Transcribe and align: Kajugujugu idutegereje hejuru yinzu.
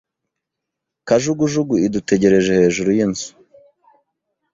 Kajugujugu 1.07 1.73
idutegereje 1.85 2.51
hejuru 2.61 2.89
yinzu. 2.97 3.29